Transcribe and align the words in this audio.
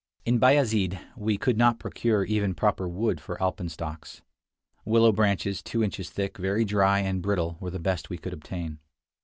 In 0.25 0.39
Bayazid 0.39 0.99
we 1.15 1.37
could 1.37 1.59
not 1.59 1.77
procure 1.77 2.23
even 2.23 2.55
proper 2.55 2.89
wood 2.89 3.21
for 3.21 3.37
alpenstocks. 3.39 4.23
Willow 4.83 5.11
branches, 5.11 5.61
two 5.61 5.83
inches 5.83 6.09
thick, 6.09 6.39
very 6.39 6.65
dry 6.65 7.01
and 7.01 7.21
brittle, 7.21 7.55
were 7.59 7.69
the 7.69 7.77
best 7.77 8.09
we 8.09 8.17
could 8.17 8.33
obtain. 8.33 8.79